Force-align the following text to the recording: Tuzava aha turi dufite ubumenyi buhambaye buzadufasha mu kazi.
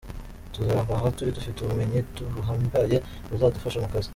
Tuzava 0.53 0.91
aha 0.95 1.13
turi 1.15 1.35
dufite 1.37 1.57
ubumenyi 1.61 1.99
buhambaye 2.33 2.95
buzadufasha 3.29 3.81
mu 3.83 3.89
kazi. 3.93 4.09